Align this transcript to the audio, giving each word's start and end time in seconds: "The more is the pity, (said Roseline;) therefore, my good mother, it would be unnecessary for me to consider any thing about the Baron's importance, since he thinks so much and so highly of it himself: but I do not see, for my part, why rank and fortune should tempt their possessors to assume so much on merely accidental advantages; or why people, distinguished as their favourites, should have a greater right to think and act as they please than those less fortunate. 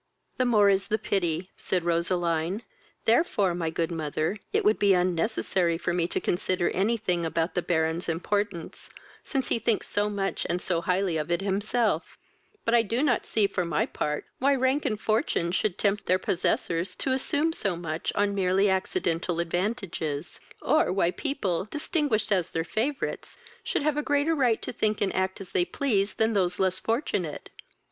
"The 0.37 0.45
more 0.45 0.67
is 0.67 0.87
the 0.87 0.97
pity, 0.97 1.51
(said 1.55 1.85
Roseline;) 1.85 2.63
therefore, 3.05 3.53
my 3.53 3.69
good 3.69 3.91
mother, 3.91 4.37
it 4.51 4.65
would 4.65 4.79
be 4.79 4.95
unnecessary 4.95 5.77
for 5.77 5.93
me 5.93 6.07
to 6.07 6.19
consider 6.19 6.71
any 6.71 6.97
thing 6.97 7.23
about 7.23 7.53
the 7.53 7.61
Baron's 7.61 8.09
importance, 8.09 8.89
since 9.23 9.49
he 9.49 9.59
thinks 9.59 9.87
so 9.87 10.09
much 10.09 10.43
and 10.49 10.59
so 10.59 10.81
highly 10.81 11.17
of 11.17 11.29
it 11.29 11.41
himself: 11.43 12.17
but 12.65 12.73
I 12.73 12.81
do 12.81 13.03
not 13.03 13.27
see, 13.27 13.45
for 13.45 13.63
my 13.63 13.85
part, 13.85 14.25
why 14.39 14.55
rank 14.55 14.85
and 14.87 14.99
fortune 14.99 15.51
should 15.51 15.77
tempt 15.77 16.07
their 16.07 16.17
possessors 16.17 16.95
to 16.95 17.11
assume 17.11 17.53
so 17.53 17.75
much 17.77 18.11
on 18.15 18.33
merely 18.33 18.71
accidental 18.71 19.39
advantages; 19.39 20.39
or 20.63 20.91
why 20.91 21.11
people, 21.11 21.65
distinguished 21.69 22.31
as 22.31 22.51
their 22.53 22.63
favourites, 22.63 23.37
should 23.63 23.83
have 23.83 23.97
a 23.97 24.01
greater 24.01 24.33
right 24.33 24.63
to 24.63 24.73
think 24.73 24.99
and 24.99 25.13
act 25.13 25.39
as 25.39 25.51
they 25.51 25.63
please 25.63 26.15
than 26.15 26.33
those 26.33 26.57
less 26.59 26.79
fortunate. 26.79 27.51